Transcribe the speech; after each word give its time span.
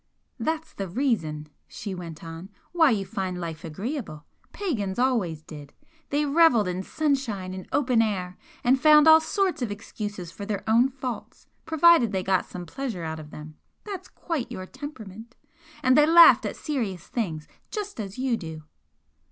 "That's 0.39 0.73
the 0.73 0.87
reason," 0.87 1.45
she 1.67 1.93
went 1.93 2.23
on 2.23 2.49
"why 2.71 2.89
you 2.89 3.05
find 3.05 3.39
life 3.39 3.63
agreeable. 3.63 4.25
Pagans 4.51 4.97
always 4.97 5.43
did. 5.43 5.73
They 6.09 6.25
revelled 6.25 6.67
in 6.67 6.81
sunshine 6.81 7.53
and 7.53 7.67
open 7.71 8.01
air, 8.01 8.35
and 8.63 8.81
found 8.81 9.07
all 9.07 9.21
sorts 9.21 9.61
of 9.61 9.69
excuses 9.69 10.31
for 10.31 10.43
their 10.43 10.63
own 10.67 10.89
faults, 10.89 11.45
provided 11.67 12.11
they 12.13 12.23
got 12.23 12.47
some 12.49 12.65
pleasure 12.65 13.03
out 13.03 13.19
of 13.19 13.29
them. 13.29 13.57
That's 13.83 14.07
quite 14.07 14.51
your 14.51 14.65
temperament! 14.65 15.35
And 15.83 15.95
they 15.95 16.07
laughed 16.07 16.47
at 16.47 16.55
serious 16.55 17.05
things 17.05 17.47
just 17.69 17.99
as 17.99 18.17
you 18.17 18.37
do!" 18.37 18.63